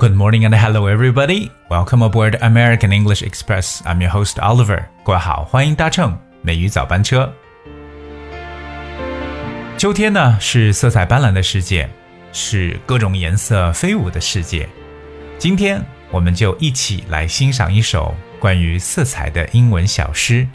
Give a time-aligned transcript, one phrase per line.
[0.00, 1.50] Good morning and hello everybody.
[1.68, 3.82] Welcome aboard American English Express.
[3.84, 4.84] I'm your host Oliver.
[5.04, 7.30] 各位好，欢迎搭乘美语早班车。
[9.76, 11.86] 秋天呢是色彩斑斓的世界，
[12.32, 14.66] 是各种颜色飞舞的世界。
[15.36, 20.48] 今天我们就一起来欣赏一首关于色彩的英文小诗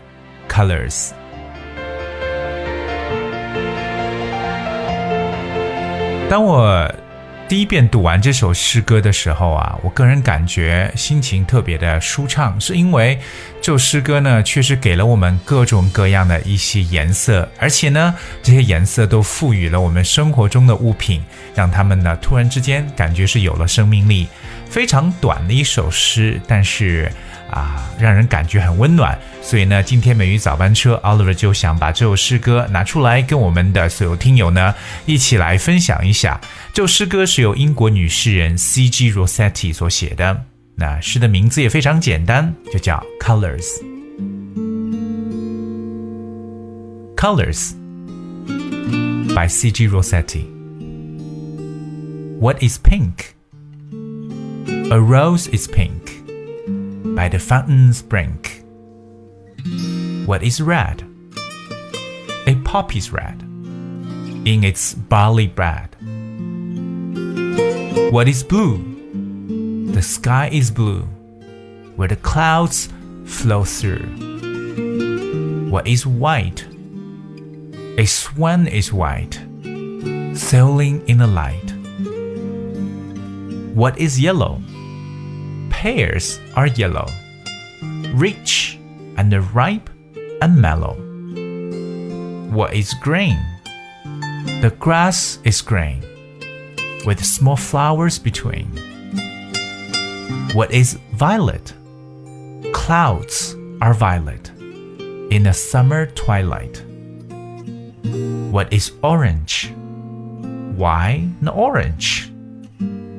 [0.52, 1.10] 《Colors》。
[6.28, 6.92] 当我
[7.48, 13.20] 第一遍读完这首诗歌的时候啊，我个人感觉心情特别的舒畅，是因为
[13.62, 21.24] 这首诗歌呢，确实给了我们各种各样的一些颜色，而且呢，这些颜色都赋予了我们生活中的物品，
[21.54, 24.28] 让它们呢突然之间感觉是有了生命力。
[24.68, 27.12] 非常短的一首诗，但是。
[27.56, 29.18] 啊，让人感觉很温暖。
[29.42, 34.76] 所以呢，今天美语早班车，Oliver 就想把这首诗歌拿出来，跟我们的所有听友呢
[35.06, 36.40] 一起来分享一下。
[36.74, 39.14] 这首诗歌是由英国女诗人 C.G.
[39.14, 40.44] Rossetti 所写的。
[40.76, 43.66] 那诗的名字也非常简单，就叫 Colors。
[47.16, 47.72] Colors
[49.34, 49.88] by C.G.
[49.88, 50.46] Rossetti.
[52.42, 53.34] What is pink?
[54.92, 56.05] A rose is pink
[57.16, 58.64] by the fountain's brink.
[60.26, 61.04] What is red?
[62.46, 65.96] A poppy's red in its barley bread.
[68.12, 68.78] What is blue?
[69.94, 71.08] The sky is blue
[71.96, 72.90] where the clouds
[73.26, 74.06] flow through.
[75.70, 76.66] What is white?
[77.98, 79.40] A swan is white,
[80.36, 81.72] sailing in the light.
[83.74, 84.62] What is yellow?
[85.86, 87.06] Pears are yellow,
[88.16, 88.80] rich
[89.18, 89.88] and ripe
[90.42, 90.96] and mellow.
[92.50, 93.38] What is green?
[94.64, 96.02] The grass is green,
[97.06, 98.66] with small flowers between.
[100.56, 101.72] What is violet?
[102.74, 104.50] Clouds are violet
[105.30, 106.82] in the summer twilight.
[108.50, 109.72] What is orange?
[110.76, 112.34] Why the orange?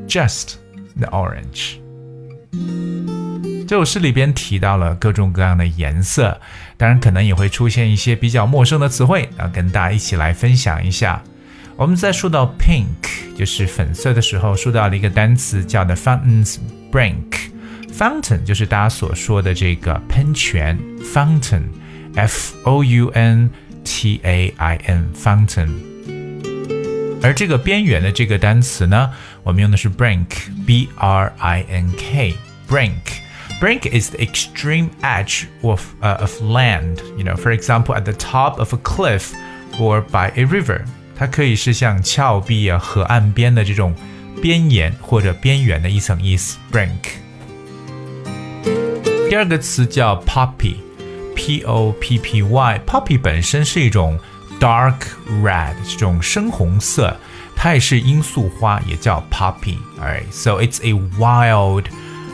[0.06, 0.58] Just
[0.96, 1.80] the orange.
[3.68, 6.40] 这首诗里边提到了各种各样的颜色，
[6.76, 11.20] 当然可能也会出现一些比较陌生的词汇，要跟大家一起来分享一下。
[11.76, 12.86] 我们在说到 pink
[13.36, 16.58] 就是粉色的时候，说到了一个单词叫的 fountain's
[16.92, 17.50] brink。
[17.92, 23.50] fountain 就是大家所说的这个喷泉，fountain，f o u n
[23.82, 25.68] t a i n，fountain。
[27.20, 29.10] 而这个边缘的这个单词呢，
[29.42, 30.26] 我们用的是 brink
[30.64, 32.36] b r i n k。
[32.67, 38.57] Brink is the extreme edge of, uh, of land, you know, for example, at the top
[38.59, 39.33] of a cliff
[39.79, 40.81] or by a river.
[41.15, 43.93] 它可以是像峭壁啊、河岸边的这种
[44.41, 46.57] 边沿或者边缘的一层意思。
[46.71, 47.19] Brink。
[49.29, 54.19] 第二个词叫 poppy，p o p p y。poppy 本身是一种
[54.59, 54.97] dark
[55.43, 57.15] red 这种深红色，
[57.55, 61.85] 它也是罂粟花，也叫 poppy。Alright, so it's a wild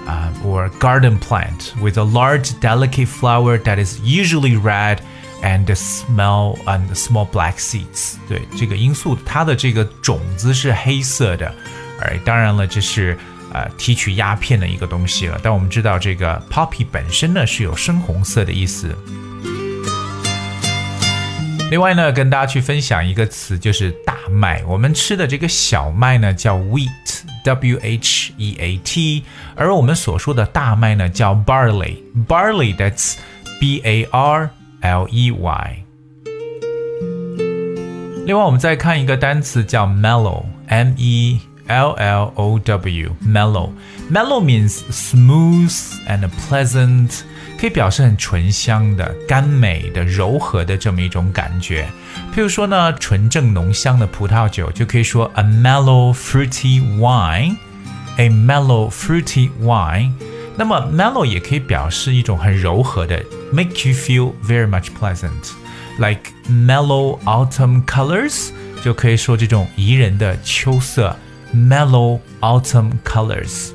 [0.07, 4.99] Uh, or garden plant with a large, delicate flower that is usually red
[5.43, 8.15] and the smell and small black seeds。
[8.29, 11.53] 对，这个罂粟它的这个种子是黑色的，
[12.01, 13.19] 而当然了，这是
[13.53, 15.39] 呃提取鸦片的一个东西了。
[15.43, 18.97] 但我们知道这个 poppy 本身呢是有深红色的意思。
[21.71, 24.63] 另外呢，跟大家去分享一个词，就是大麦。
[24.65, 27.23] 我们吃的这个小麦呢叫 wheat。
[27.44, 29.24] W H E A T，
[29.56, 33.16] 而我们所说的大麦呢叫 barley，barley that's
[33.60, 34.50] B A R
[34.82, 35.84] L E Y。
[38.26, 41.40] 另外，我们再看一个单词叫 mellow，M E
[41.72, 45.74] L L O W，mellow。Mellow means smooth
[46.08, 47.20] and pleasant，
[47.60, 51.86] 可以表示很醇香的、甘美的、柔和的这么一种感觉。
[52.34, 60.14] 譬如说呢，纯正浓香的葡萄酒就可以说 a mellow fruity wine，a mellow fruity wine。
[60.56, 68.52] 那么 mellow 也可以表示一种很柔和的，make you feel very much pleasant，like mellow autumn colors，
[68.82, 71.16] 就可以说这种宜人的秋色
[71.55, 73.71] ，mellow autumn colors。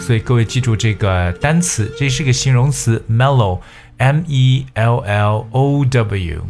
[0.00, 6.46] 所以各位记住这个单词，这是个形容词，mellow，m e l l o w。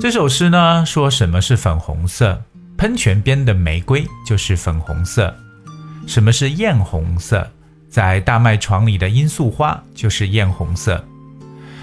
[0.00, 2.42] 这首诗呢，说什么是粉红色？
[2.76, 5.34] 喷泉边的玫瑰就是粉红色。
[6.06, 7.50] 什么是艳红色？
[7.88, 11.02] 在大麦床里的罂粟花就是艳红色。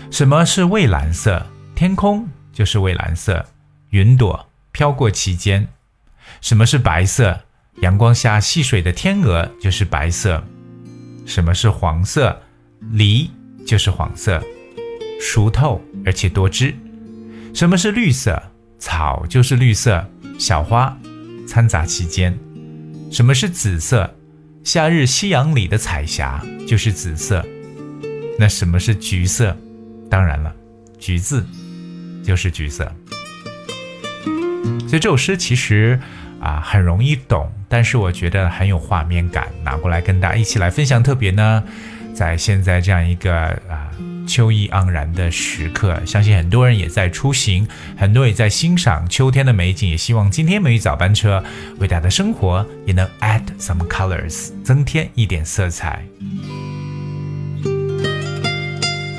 [0.09, 1.45] 什么是蔚蓝色？
[1.73, 3.45] 天空就是蔚蓝色，
[3.89, 5.67] 云朵飘过其间。
[6.41, 7.39] 什么是白色？
[7.81, 10.43] 阳光下戏水的天鹅就是白色。
[11.25, 12.35] 什么是黄色？
[12.93, 13.29] 梨
[13.65, 14.43] 就是黄色，
[15.21, 16.73] 熟透而且多汁。
[17.53, 18.41] 什么是绿色？
[18.79, 20.03] 草就是绿色，
[20.39, 20.97] 小花
[21.47, 22.35] 掺杂其间。
[23.11, 24.11] 什么是紫色？
[24.63, 27.45] 夏日夕阳里的彩霞就是紫色。
[28.39, 29.55] 那什么是橘色？
[30.09, 30.51] 当然了，
[30.97, 31.45] 橘子
[32.23, 32.91] 就是橘色。
[34.87, 35.99] 所以这首诗其实
[36.41, 41.01] 啊很容易懂，但是我觉得很有画面感，拿过来跟大家一起来分享。
[41.01, 41.63] 特别呢，
[42.13, 43.33] 在现在这样一个
[43.69, 43.89] 啊
[44.27, 47.67] 秋意盎然的时刻，相信很多人也在出行，
[47.97, 49.89] 很多也在欣赏秋天的美景。
[49.89, 51.43] 也希望今天美语早班车
[51.79, 56.03] 为大家的生活也能 add some colors，增添一点色彩。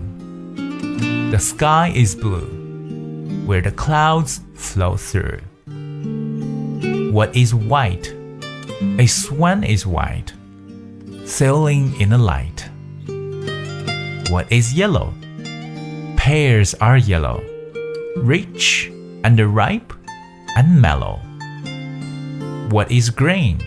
[1.30, 2.48] The sky is blue,
[3.46, 5.40] where the clouds flow through.
[7.12, 8.12] What is white?
[8.98, 10.32] A swan is white,
[11.24, 12.68] sailing in the light.
[14.30, 15.14] What is yellow?
[16.16, 17.42] Pears are yellow,
[18.16, 18.90] rich
[19.22, 19.92] and ripe
[20.56, 21.20] and mellow.
[22.70, 23.60] What is green?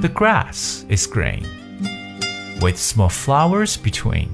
[0.00, 1.44] The grass is green,
[2.60, 4.28] with small flowers between.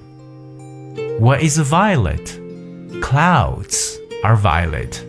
[1.19, 2.39] What is violet?
[3.01, 5.03] Clouds are violet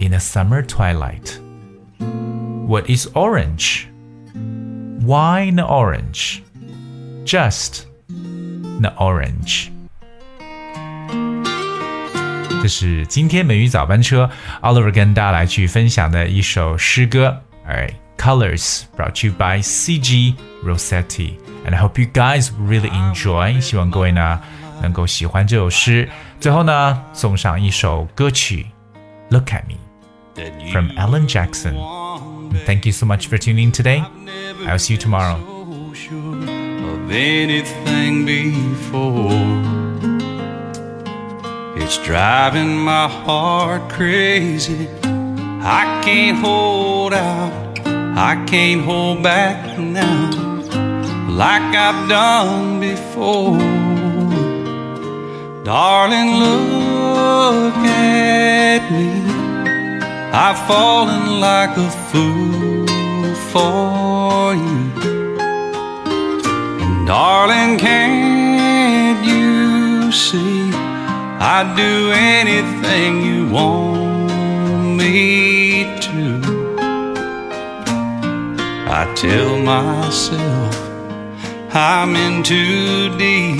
[0.00, 1.38] in a summer twilight.
[1.98, 3.88] What is orange?
[5.04, 6.42] Wine orange,
[7.24, 7.86] just
[8.80, 9.70] the orange.
[12.60, 14.28] 这是今天美语早班车
[14.62, 17.42] Oliver 跟大家来去分享的一首诗歌。
[17.66, 18.01] Alright.
[18.22, 21.38] Colors brought to you by CG Rossetti.
[21.64, 23.60] And I hope you guys really enjoy.
[23.60, 24.40] 希望各位呢
[24.82, 26.08] 能够喜欢这首诗。
[26.40, 28.66] 最后呢，送上一首歌曲《
[29.34, 31.74] Look at Me》from Alan Jackson.
[32.64, 34.02] Thank you so much for tuning in today.
[34.66, 35.36] I'll see you tomorrow.
[36.90, 39.32] Of anything before,
[41.76, 44.88] it's driving my heart crazy.
[45.62, 47.61] I can't hold out
[48.15, 50.53] I can't hold back now
[51.29, 53.57] like I've done before.
[55.63, 59.09] Darling, look at me.
[60.31, 65.39] I've fallen like a fool for you.
[66.83, 70.69] And darling, can't you see?
[71.39, 75.82] I'd do anything you want me
[79.23, 80.75] tell myself
[81.73, 83.57] I'm in too deep,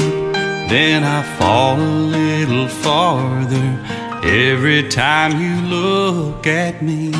[0.70, 3.70] then I fall a little farther
[4.24, 7.12] every time you look at me.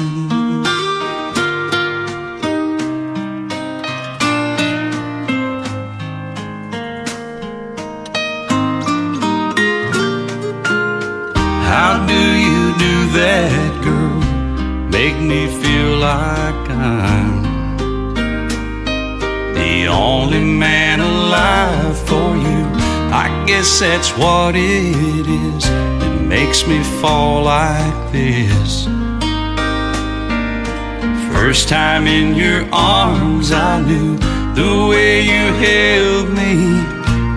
[11.72, 14.20] How do you do that, girl?
[14.90, 17.33] Make me feel like I'm
[19.84, 22.64] the only man alive for you.
[23.12, 25.64] I guess that's what it is
[26.00, 28.86] that makes me fall like this.
[31.34, 34.16] First time in your arms, I knew
[34.56, 36.54] the way you held me,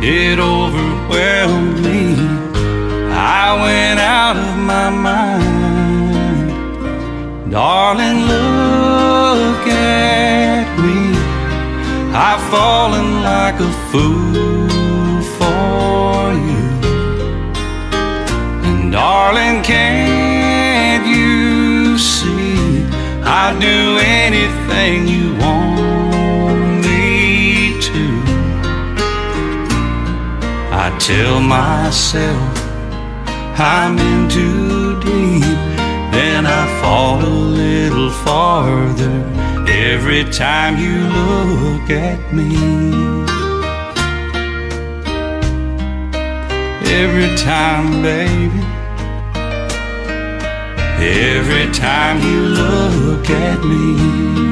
[0.07, 2.15] it overwhelmed me.
[3.43, 6.51] I went out of my mind.
[7.51, 8.26] Darling,
[12.49, 16.67] I've like a fool for you.
[18.63, 22.85] And darling, can't you see?
[23.25, 28.23] I'd do anything you want me to.
[30.73, 32.53] I tell myself
[33.59, 35.43] I'm in too deep,
[36.13, 39.46] then I fall a little farther
[39.93, 42.51] every time you look at me.
[47.03, 48.63] Every time, baby.
[50.99, 54.46] Every time you look at me.